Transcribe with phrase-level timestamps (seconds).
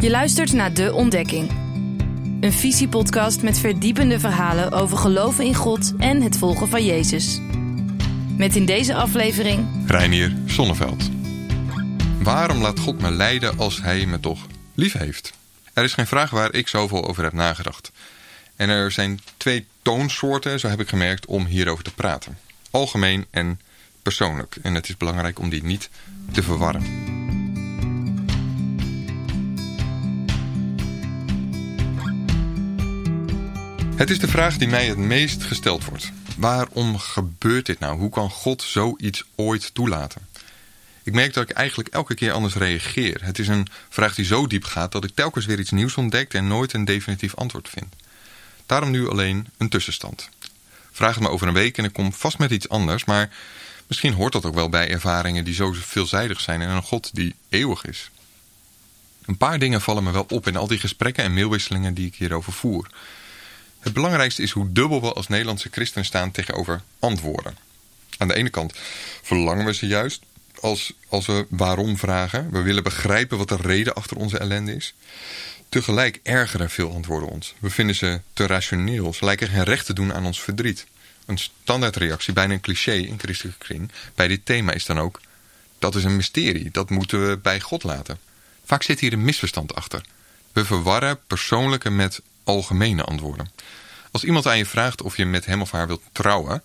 [0.00, 1.50] Je luistert naar De Ontdekking.
[2.40, 7.40] Een visiepodcast met verdiepende verhalen over geloven in God en het volgen van Jezus.
[8.36, 9.66] Met in deze aflevering...
[9.86, 11.10] Reinier Zonneveld.
[12.22, 15.32] Waarom laat God me lijden als hij me toch lief heeft?
[15.72, 17.92] Er is geen vraag waar ik zoveel over heb nagedacht.
[18.56, 22.38] En er zijn twee toonsoorten, zo heb ik gemerkt, om hierover te praten.
[22.70, 23.60] Algemeen en
[24.02, 24.56] persoonlijk.
[24.62, 25.90] En het is belangrijk om die niet
[26.32, 27.09] te verwarren.
[34.00, 36.12] Het is de vraag die mij het meest gesteld wordt.
[36.36, 37.98] Waarom gebeurt dit nou?
[37.98, 40.26] Hoe kan God zoiets ooit toelaten?
[41.02, 43.18] Ik merk dat ik eigenlijk elke keer anders reageer.
[43.22, 46.34] Het is een vraag die zo diep gaat dat ik telkens weer iets nieuws ontdek
[46.34, 47.94] en nooit een definitief antwoord vind.
[48.66, 50.28] Daarom nu alleen een tussenstand.
[50.92, 53.30] Vraag het me over een week en ik kom vast met iets anders, maar
[53.86, 57.34] misschien hoort dat ook wel bij ervaringen die zo veelzijdig zijn en een God die
[57.48, 58.10] eeuwig is.
[59.24, 62.14] Een paar dingen vallen me wel op in al die gesprekken en mailwisselingen die ik
[62.14, 62.86] hierover voer.
[63.80, 67.56] Het belangrijkste is hoe dubbel we als Nederlandse christenen staan tegenover antwoorden.
[68.18, 68.72] Aan de ene kant
[69.22, 70.22] verlangen we ze juist
[70.60, 72.50] als, als we waarom vragen.
[72.50, 74.94] We willen begrijpen wat de reden achter onze ellende is.
[75.68, 77.54] Tegelijk ergeren veel antwoorden ons.
[77.58, 79.14] We vinden ze te rationeel.
[79.14, 80.86] Ze lijken geen recht te doen aan ons verdriet.
[81.26, 85.20] Een standaardreactie, bijna een cliché in christelijke kring, bij dit thema is dan ook...
[85.78, 88.18] dat is een mysterie, dat moeten we bij God laten.
[88.64, 90.02] Vaak zit hier een misverstand achter.
[90.52, 92.20] We verwarren persoonlijke met
[92.50, 93.50] algemene antwoorden.
[94.10, 96.62] Als iemand aan je vraagt of je met hem of haar wilt trouwen...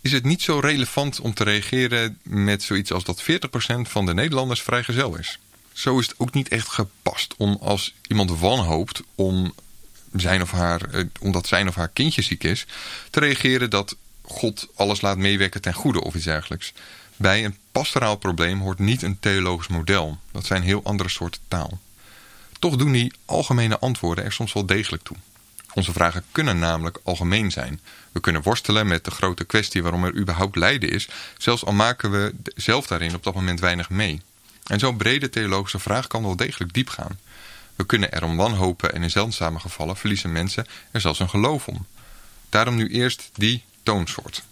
[0.00, 3.26] is het niet zo relevant om te reageren met zoiets als dat 40%
[3.82, 5.38] van de Nederlanders vrijgezel is.
[5.72, 9.54] Zo is het ook niet echt gepast om als iemand wanhoopt om
[10.12, 12.66] zijn of haar, eh, omdat zijn of haar kindje ziek is...
[13.10, 16.72] te reageren dat God alles laat meewerken ten goede of iets dergelijks.
[17.16, 20.18] Bij een pastoraal probleem hoort niet een theologisch model.
[20.32, 21.78] Dat zijn heel andere soorten taal.
[22.66, 25.16] Toch doen die algemene antwoorden er soms wel degelijk toe.
[25.74, 27.80] Onze vragen kunnen namelijk algemeen zijn.
[28.12, 31.08] We kunnen worstelen met de grote kwestie waarom er überhaupt lijden is,
[31.38, 34.22] zelfs al maken we zelf daarin op dat moment weinig mee.
[34.64, 37.18] En zo'n brede theologische vraag kan wel degelijk diep gaan.
[37.76, 41.68] We kunnen er om wanhopen en in zeldzame gevallen verliezen mensen er zelfs een geloof
[41.68, 41.86] om.
[42.48, 44.42] Daarom nu eerst die toonsoort.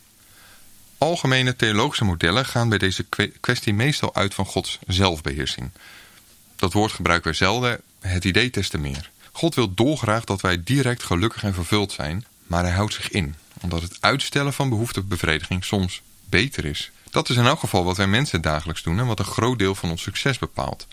[0.99, 3.07] Algemene theologische modellen gaan bij deze
[3.41, 5.71] kwestie meestal uit van Gods zelfbeheersing.
[6.57, 9.11] Dat woord gebruiken we zelden, het idee des meer.
[9.33, 13.35] God wil dolgraag dat wij direct gelukkig en vervuld zijn, maar hij houdt zich in,
[13.61, 16.91] omdat het uitstellen van behoeftebevrediging soms beter is.
[17.11, 19.75] Dat is in elk geval wat wij mensen dagelijks doen en wat een groot deel
[19.75, 20.87] van ons succes bepaalt.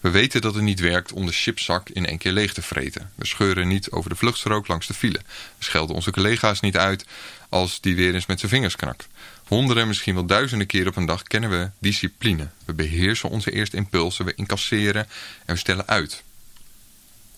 [0.00, 3.10] We weten dat het niet werkt om de chipzak in één keer leeg te vreten.
[3.14, 5.20] We scheuren niet over de vluchtstrook langs de file.
[5.58, 7.06] We schelden onze collega's niet uit
[7.48, 9.08] als die weer eens met zijn vingers knakt.
[9.46, 12.48] Honderden, misschien wel duizenden keer op een dag kennen we discipline.
[12.64, 15.08] We beheersen onze eerste impulsen, we incasseren
[15.44, 16.22] en we stellen uit.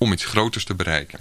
[0.05, 1.19] Om iets groters te bereiken.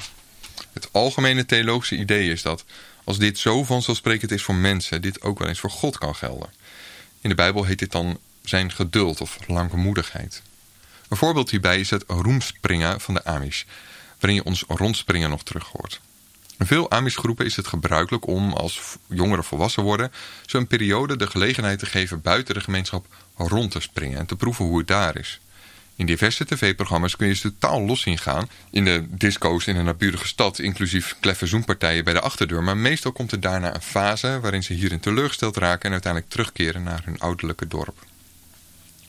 [0.73, 2.65] Het algemene theologische idee is dat
[3.03, 6.53] als dit zo vanzelfsprekend is voor mensen, dit ook wel eens voor God kan gelden.
[7.21, 10.41] In de Bijbel heet dit dan zijn geduld of langmoedigheid.
[11.09, 13.63] Een voorbeeld hierbij is het roemspringen van de Amish,
[14.19, 16.01] waarin je ons rondspringen nog terug hoort.
[16.59, 20.11] In veel Amish-groepen is het gebruikelijk om, als jongeren volwassen worden,
[20.45, 23.05] een periode de gelegenheid te geven buiten de gemeenschap
[23.35, 25.39] rond te springen en te proeven hoe het daar is.
[25.95, 28.49] In diverse tv-programma's kun je ze totaal los zien gaan.
[28.69, 32.63] In de disco's in een naburige stad, inclusief kleffe zoenpartijen bij de achterdeur.
[32.63, 36.83] Maar meestal komt er daarna een fase waarin ze hierin teleurgesteld raken en uiteindelijk terugkeren
[36.83, 38.05] naar hun ouderlijke dorp.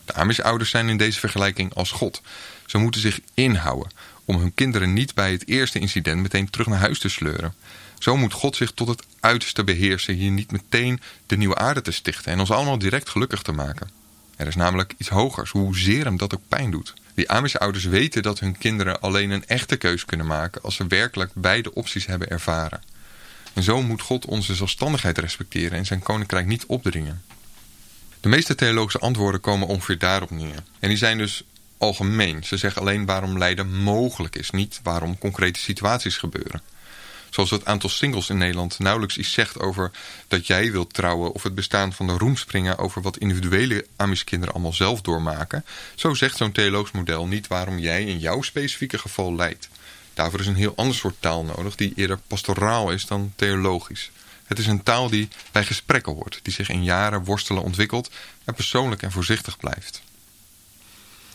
[0.05, 2.23] De Amish-ouders zijn in deze vergelijking als God.
[2.67, 3.91] Ze moeten zich inhouden
[4.25, 7.55] om hun kinderen niet bij het eerste incident meteen terug naar huis te sleuren.
[7.99, 11.91] Zo moet God zich tot het uiterste beheersen hier niet meteen de nieuwe aarde te
[11.91, 14.04] stichten en ons allemaal direct gelukkig te maken.
[14.45, 16.95] Er is namelijk iets hogers, hoezeer hem dat ook pijn doet.
[17.15, 20.87] Die Amish ouders weten dat hun kinderen alleen een echte keus kunnen maken als ze
[20.87, 22.83] werkelijk beide opties hebben ervaren.
[23.53, 27.23] En zo moet God onze zelfstandigheid respecteren en zijn koninkrijk niet opdringen.
[28.21, 30.63] De meeste theologische antwoorden komen ongeveer daarop neer.
[30.79, 31.43] En die zijn dus
[31.79, 32.45] algemeen.
[32.45, 36.63] Ze zeggen alleen waarom lijden mogelijk is, niet waarom concrete situaties gebeuren.
[37.35, 39.91] Zoals het aantal singles in Nederland nauwelijks iets zegt over
[40.29, 41.33] dat jij wilt trouwen...
[41.33, 45.65] of het bestaan van de roemspringen over wat individuele Amish-kinderen allemaal zelf doormaken...
[45.95, 49.69] zo zegt zo'n theologisch model niet waarom jij in jouw specifieke geval lijdt.
[50.15, 54.11] Daarvoor is een heel ander soort taal nodig die eerder pastoraal is dan theologisch.
[54.45, 58.11] Het is een taal die bij gesprekken hoort, die zich in jaren worstelen ontwikkelt
[58.45, 60.03] en persoonlijk en voorzichtig blijft.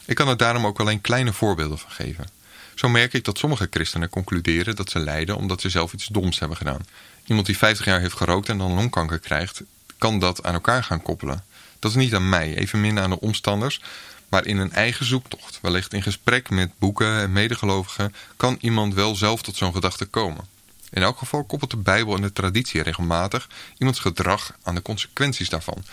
[0.06, 2.38] Ik kan er daarom ook alleen kleine voorbeelden van geven.
[2.79, 6.39] Zo merk ik dat sommige christenen concluderen dat ze lijden omdat ze zelf iets doms
[6.39, 6.85] hebben gedaan.
[7.25, 9.61] Iemand die 50 jaar heeft gerookt en dan longkanker krijgt,
[9.97, 11.43] kan dat aan elkaar gaan koppelen.
[11.79, 13.81] Dat is niet aan mij, evenmin aan de omstanders,
[14.29, 19.15] Maar in een eigen zoektocht, wellicht in gesprek met boeken en medegelovigen, kan iemand wel
[19.15, 20.47] zelf tot zo'n gedachte komen.
[20.89, 25.49] In elk geval koppelt de Bijbel en de traditie regelmatig iemands gedrag aan de consequenties
[25.49, 25.83] daarvan.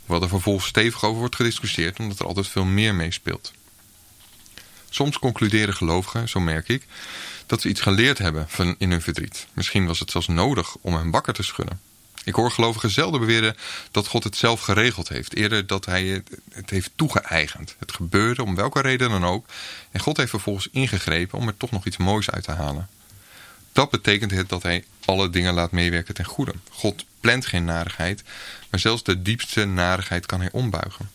[0.00, 3.52] Hoewel er vervolgens stevig over wordt gediscussieerd omdat er altijd veel meer meespeelt.
[4.90, 6.86] Soms concluderen gelovigen, zo merk ik,
[7.46, 9.46] dat ze iets geleerd hebben van in hun verdriet.
[9.52, 11.80] Misschien was het zelfs nodig om hen wakker te schudden.
[12.24, 13.56] Ik hoor gelovigen zelden beweren
[13.90, 15.34] dat God het zelf geregeld heeft.
[15.34, 16.22] Eerder dat hij
[16.52, 17.76] het heeft toegeëigend.
[17.78, 19.46] Het gebeurde om welke reden dan ook.
[19.90, 22.88] En God heeft vervolgens ingegrepen om er toch nog iets moois uit te halen.
[23.72, 26.52] Dat betekent het dat hij alle dingen laat meewerken ten goede.
[26.70, 28.22] God plant geen narigheid,
[28.70, 31.10] maar zelfs de diepste narigheid kan hij ombuigen.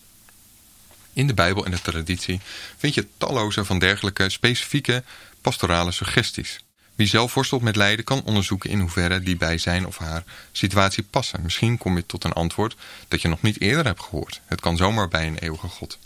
[1.15, 2.39] In de Bijbel en de traditie
[2.77, 5.03] vind je talloze van dergelijke specifieke
[5.41, 6.59] pastorale suggesties.
[6.95, 11.03] Wie zelf worstelt met lijden kan onderzoeken in hoeverre die bij zijn of haar situatie
[11.03, 11.41] passen.
[11.41, 12.75] Misschien kom je tot een antwoord
[13.07, 14.41] dat je nog niet eerder hebt gehoord.
[14.45, 15.97] Het kan zomaar bij een eeuwige God.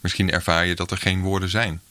[0.00, 1.82] Misschien ervaar je dat er geen woorden zijn.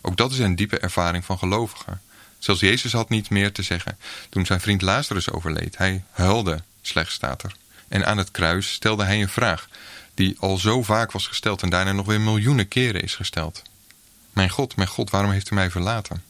[0.00, 2.00] Ook dat is een diepe ervaring van gelovigen.
[2.38, 3.98] Zelfs Jezus had niet meer te zeggen
[4.28, 5.76] toen zijn vriend Lazarus overleed.
[5.76, 7.54] Hij huilde, slechts staat er.
[7.88, 9.68] En aan het kruis stelde hij een vraag
[10.14, 13.62] die al zo vaak was gesteld en daarna nog weer miljoenen keren is gesteld.
[14.32, 16.22] Mijn God, mijn God, waarom heeft u mij verlaten?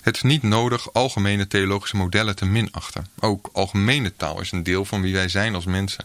[0.00, 3.06] Het is niet nodig algemene theologische modellen te minachten.
[3.18, 6.04] Ook algemene taal is een deel van wie wij zijn als mensen.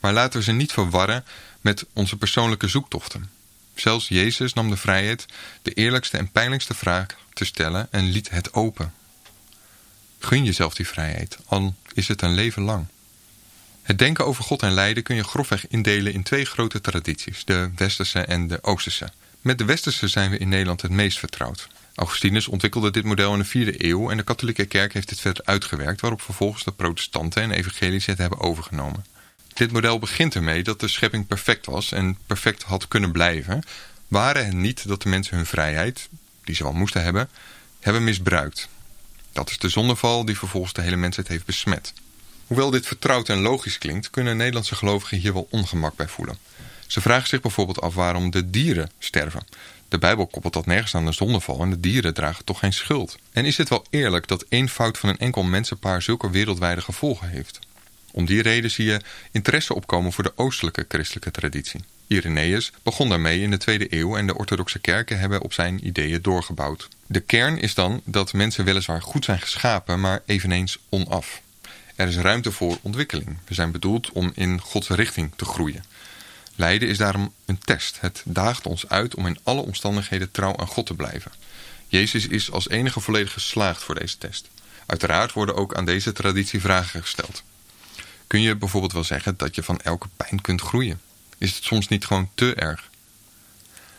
[0.00, 1.24] Maar laten we ze niet verwarren
[1.60, 3.30] met onze persoonlijke zoektochten.
[3.74, 5.26] Zelfs Jezus nam de vrijheid
[5.62, 8.94] de eerlijkste en pijnlijkste vraag te stellen en liet het open.
[10.18, 12.86] Gun jezelf die vrijheid, al is het een leven lang.
[13.86, 17.70] Het denken over God en lijden kun je grofweg indelen in twee grote tradities, de
[17.76, 19.08] westerse en de oosterse.
[19.40, 21.68] Met de westerse zijn we in Nederland het meest vertrouwd.
[21.94, 25.44] Augustinus ontwikkelde dit model in de vierde eeuw en de katholieke kerk heeft dit verder
[25.44, 29.06] uitgewerkt, waarop vervolgens de protestanten en evangelische het hebben overgenomen.
[29.54, 33.62] Dit model begint ermee dat de schepping perfect was en perfect had kunnen blijven,
[34.08, 36.08] waren het niet dat de mensen hun vrijheid,
[36.44, 37.28] die ze wel moesten hebben,
[37.80, 38.68] hebben misbruikt.
[39.32, 41.92] Dat is de zondeval die vervolgens de hele mensheid heeft besmet.
[42.46, 46.38] Hoewel dit vertrouwd en logisch klinkt, kunnen Nederlandse gelovigen hier wel ongemak bij voelen.
[46.86, 49.46] Ze vragen zich bijvoorbeeld af waarom de dieren sterven.
[49.88, 53.18] De Bijbel koppelt dat nergens aan de zondeval en de dieren dragen toch geen schuld.
[53.32, 57.28] En is het wel eerlijk dat één fout van een enkel mensenpaar zulke wereldwijde gevolgen
[57.28, 57.58] heeft?
[58.12, 59.00] Om die reden zie je
[59.30, 61.80] interesse opkomen voor de oostelijke christelijke traditie.
[62.06, 66.22] Irenaeus begon daarmee in de tweede eeuw en de orthodoxe kerken hebben op zijn ideeën
[66.22, 66.88] doorgebouwd.
[67.06, 71.40] De kern is dan dat mensen weliswaar goed zijn geschapen, maar eveneens onaf.
[71.96, 73.38] Er is ruimte voor ontwikkeling.
[73.44, 75.84] We zijn bedoeld om in Gods richting te groeien.
[76.54, 78.00] Lijden is daarom een test.
[78.00, 81.32] Het daagt ons uit om in alle omstandigheden trouw aan God te blijven.
[81.88, 84.48] Jezus is als enige volledig geslaagd voor deze test.
[84.86, 87.42] Uiteraard worden ook aan deze traditie vragen gesteld.
[88.26, 91.00] Kun je bijvoorbeeld wel zeggen dat je van elke pijn kunt groeien?
[91.38, 92.90] Is het soms niet gewoon te erg?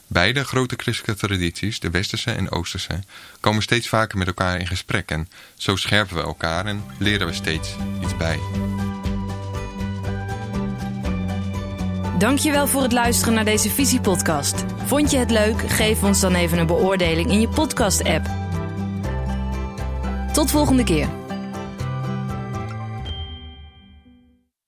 [0.08, 3.00] Beide grote christelijke tradities, de westerse en oosterse,
[3.40, 7.34] komen steeds vaker met elkaar in gesprek en zo scherpen we elkaar en leren we
[7.34, 8.40] steeds iets bij.
[12.18, 14.66] Dankjewel voor het luisteren naar deze Visiepodcast.
[14.86, 15.72] Vond je het leuk?
[15.72, 18.26] Geef ons dan even een beoordeling in je podcast-app.
[20.34, 21.17] Tot volgende keer.